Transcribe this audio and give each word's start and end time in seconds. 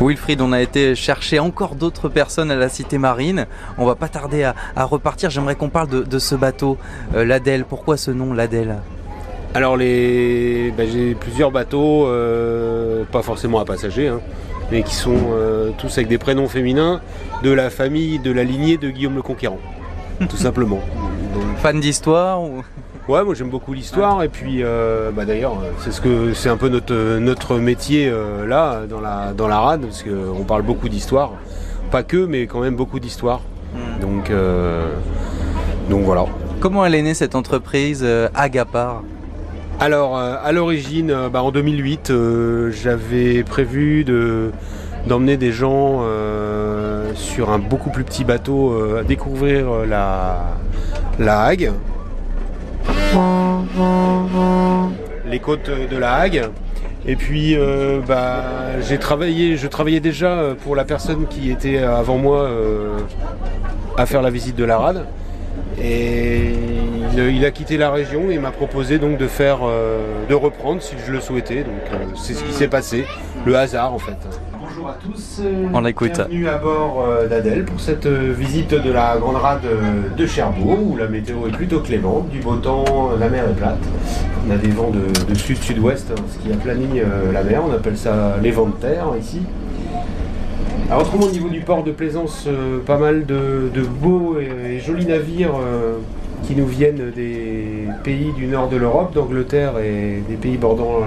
Wilfried, 0.00 0.40
on 0.40 0.52
a 0.52 0.60
été 0.62 0.94
chercher 0.94 1.38
encore 1.38 1.74
d'autres 1.74 2.08
personnes 2.08 2.50
à 2.50 2.56
la 2.56 2.70
cité 2.70 2.96
marine. 2.96 3.46
On 3.76 3.84
va 3.84 3.94
pas 3.96 4.08
tarder 4.08 4.44
à, 4.44 4.84
repartir. 4.84 5.28
J'aimerais 5.28 5.56
qu'on 5.56 5.68
parle 5.68 5.88
de, 6.04 6.18
ce 6.18 6.34
bateau, 6.34 6.78
euh, 7.14 7.24
l'Adèle. 7.24 7.64
Pourquoi 7.64 7.98
ce 7.98 8.10
nom, 8.10 8.32
l'Adèle? 8.32 8.76
Alors 9.52 9.76
les, 9.76 10.72
ben, 10.76 10.88
j'ai 10.90 11.14
plusieurs 11.14 11.50
bateaux, 11.50 12.06
euh, 12.06 13.04
pas 13.04 13.20
forcément 13.20 13.58
à 13.58 13.64
passagers, 13.64 14.08
hein, 14.08 14.20
mais 14.70 14.82
qui 14.82 14.94
sont 14.94 15.18
euh, 15.32 15.70
tous 15.76 15.92
avec 15.98 16.08
des 16.08 16.18
prénoms 16.18 16.48
féminins 16.48 17.00
de 17.42 17.50
la 17.50 17.68
famille, 17.68 18.20
de 18.20 18.30
la 18.30 18.44
lignée 18.44 18.78
de 18.78 18.90
Guillaume 18.90 19.16
le 19.16 19.22
Conquérant, 19.22 19.58
tout 20.30 20.36
simplement. 20.36 20.80
Fan 21.58 21.80
d'histoire 21.80 22.40
ou... 22.42 22.62
Ouais, 23.08 23.24
moi 23.24 23.34
j'aime 23.34 23.48
beaucoup 23.48 23.72
l'histoire 23.72 24.22
et 24.22 24.28
puis 24.28 24.62
euh, 24.62 25.10
bah, 25.10 25.24
d'ailleurs 25.24 25.54
c'est 25.78 25.90
ce 25.90 26.00
que 26.00 26.32
c'est 26.34 26.48
un 26.48 26.56
peu 26.56 26.68
notre, 26.68 27.18
notre 27.18 27.56
métier 27.56 28.08
euh, 28.08 28.46
là 28.46 28.82
dans 28.88 29.00
la 29.00 29.32
dans 29.32 29.48
la 29.48 29.58
rade 29.58 29.80
parce 29.82 30.04
qu'on 30.04 30.44
parle 30.44 30.62
beaucoup 30.62 30.88
d'histoire, 30.88 31.32
pas 31.90 32.02
que 32.02 32.24
mais 32.24 32.46
quand 32.46 32.60
même 32.60 32.76
beaucoup 32.76 33.00
d'histoire. 33.00 33.40
Hmm. 33.74 34.00
Donc 34.00 34.32
donc 35.88 36.04
voilà. 36.04 36.26
Comment 36.60 36.84
elle 36.84 36.94
est 36.94 37.02
née 37.02 37.14
cette 37.14 37.34
entreprise 37.34 38.06
Agapar? 38.34 39.02
Alors 39.80 40.16
à 40.18 40.52
l'origine, 40.52 41.14
bah, 41.32 41.42
en 41.42 41.50
2008, 41.50 42.12
j'avais 42.70 43.42
prévu 43.42 44.04
de 44.04 44.50
d'emmener 45.06 45.38
des 45.38 45.52
gens 45.52 46.04
sur 47.14 47.50
un 47.50 47.58
beaucoup 47.58 47.90
plus 47.90 48.04
petit 48.04 48.24
bateau 48.24 48.76
à 48.98 49.02
découvrir 49.02 49.86
la, 49.88 50.44
la 51.18 51.40
Hague 51.42 51.72
les 55.26 55.38
côtes 55.38 55.70
de 55.70 55.96
la 55.96 56.14
Hague. 56.14 56.50
Et 57.06 57.16
puis, 57.16 57.56
euh, 57.56 58.00
bah, 58.06 58.44
j'ai 58.86 58.98
travaillé, 58.98 59.56
je 59.56 59.66
travaillais 59.66 60.00
déjà 60.00 60.54
pour 60.62 60.76
la 60.76 60.84
personne 60.84 61.26
qui 61.28 61.50
était 61.50 61.78
avant 61.78 62.18
moi 62.18 62.42
euh, 62.42 62.98
à 63.96 64.06
faire 64.06 64.22
la 64.22 64.30
visite 64.30 64.56
de 64.56 64.64
la 64.64 64.78
rade. 64.78 65.06
Et 65.82 66.54
il, 67.14 67.44
a 67.44 67.50
quitté 67.50 67.76
la 67.76 67.90
région 67.90 68.30
et 68.30 68.38
m'a 68.38 68.50
proposé 68.50 68.98
donc 68.98 69.18
de 69.18 69.26
faire, 69.26 69.60
euh, 69.62 70.26
de 70.28 70.34
reprendre 70.34 70.82
si 70.82 70.94
je 71.06 71.12
le 71.12 71.20
souhaitais. 71.20 71.64
Donc, 71.64 72.16
c'est 72.16 72.34
ce 72.34 72.44
qui 72.44 72.52
s'est 72.52 72.68
passé, 72.68 73.06
le 73.46 73.56
hasard 73.56 73.94
en 73.94 73.98
fait. 73.98 74.16
Bonjour 74.60 74.88
à 74.88 74.98
tous. 75.02 75.40
On 75.72 75.84
écoute. 75.84 76.12
Bienvenue 76.12 76.48
à 76.48 76.58
bord 76.58 77.06
d'Adèle 77.28 77.64
pour 77.64 77.80
cette 77.80 78.06
visite 78.06 78.74
de 78.74 78.92
la 78.92 79.16
Grande 79.18 79.36
Rade 79.36 79.66
de 80.16 80.26
Cherbourg 80.26 80.78
où 80.82 80.96
la 80.96 81.08
météo 81.08 81.46
est 81.48 81.52
plutôt 81.52 81.80
clémente, 81.80 82.28
du 82.28 82.40
beau 82.40 82.56
temps, 82.56 83.10
la 83.18 83.28
mer 83.28 83.44
est 83.48 83.54
plate. 83.54 83.78
On 84.46 84.50
a 84.50 84.56
des 84.56 84.68
vents 84.68 84.90
de, 84.90 85.34
sud-sud-ouest, 85.34 86.12
hein, 86.12 86.22
ce 86.32 86.38
qui 86.38 86.52
aplanit 86.52 87.00
euh, 87.00 87.32
la 87.32 87.42
mer. 87.42 87.62
On 87.68 87.72
appelle 87.72 87.96
ça 87.96 88.36
les 88.42 88.50
vents 88.50 88.66
de 88.66 88.76
terre 88.76 89.06
ici. 89.18 89.40
Alors 90.90 91.02
autrement 91.02 91.26
au 91.26 91.30
niveau 91.30 91.48
du 91.48 91.60
port 91.60 91.84
de 91.84 91.92
Plaisance, 91.92 92.46
euh, 92.48 92.80
pas 92.84 92.98
mal 92.98 93.24
de, 93.24 93.70
beaux 94.02 94.38
et, 94.40 94.80
jolis 94.80 95.06
navires 95.06 95.54
euh, 95.54 95.98
qui 96.42 96.56
nous 96.56 96.66
viennent 96.66 97.12
des 97.14 97.86
pays 98.02 98.32
du 98.32 98.48
nord 98.48 98.68
de 98.68 98.76
l'Europe, 98.76 99.14
d'Angleterre 99.14 99.78
et 99.78 100.20
des 100.28 100.34
pays 100.34 100.56
bordant 100.56 101.02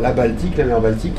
la 0.00 0.12
Baltique, 0.12 0.56
la 0.56 0.64
mer 0.64 0.80
Baltique 0.80 1.18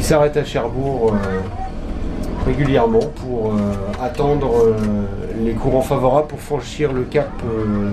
s'arrête 0.00 0.38
à 0.38 0.44
Cherbourg 0.44 1.12
euh, 1.12 2.46
régulièrement 2.46 3.12
pour 3.16 3.52
attendre 4.02 4.74
les 5.44 5.52
courants 5.52 5.82
favorables 5.82 6.28
pour 6.28 6.40
franchir 6.40 6.92
le 6.92 7.02
cap 7.02 7.30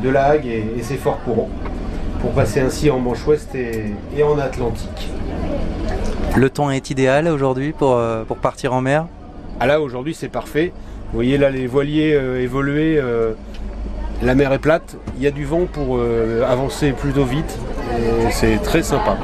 de 0.02 0.10
la 0.10 0.24
Hague 0.28 0.48
et, 0.48 0.82
ses 0.82 0.96
forts 0.96 1.20
courants, 1.26 1.50
pour 2.22 2.32
passer 2.32 2.62
ainsi 2.62 2.90
en 2.90 3.00
Manche 3.00 3.28
Ouest 3.28 3.54
et, 3.54 4.24
en 4.24 4.40
Atlantique. 4.40 5.10
Le 6.36 6.50
temps 6.50 6.72
est 6.72 6.90
idéal 6.90 7.28
aujourd'hui 7.28 7.74
pour 7.74 7.98
partir 8.42 8.74
en 8.74 8.82
mer? 8.82 9.06
Ah 9.60 9.68
là 9.68 9.82
aujourd'hui 9.82 10.14
c'est 10.14 10.30
parfait. 10.30 10.72
Vous 11.12 11.16
voyez 11.16 11.38
là 11.38 11.50
les 11.50 11.68
voiliers 11.68 12.12
évoluer, 12.40 13.02
la 14.22 14.36
mer 14.36 14.54
est 14.54 14.60
plate, 14.60 14.96
il 15.18 15.24
y 15.24 15.28
a 15.28 15.32
du 15.32 15.44
vent 15.44 15.66
pour 15.66 16.00
avancer 16.48 16.92
plutôt 16.92 17.26
vite 17.26 17.58
c'est 18.32 18.62
très 18.62 18.84
sympa. 18.84 19.18